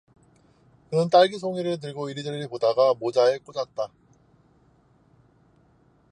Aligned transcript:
그는 0.89 1.11
딸기 1.11 1.37
송이를 1.37 1.79
들고 1.79 2.09
이리저리 2.09 2.47
보다가 2.47 2.95
모자에 2.95 3.37
꽂았다. 3.37 3.91